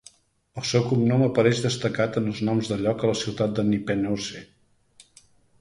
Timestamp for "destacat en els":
1.67-2.41